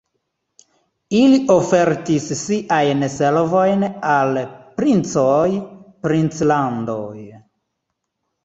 [1.17, 3.85] Ili ofertis siajn servojn
[4.15, 4.41] al
[4.81, 5.45] princoj,
[6.09, 7.17] princlandoj.